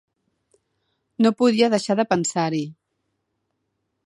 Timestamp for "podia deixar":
1.43-1.99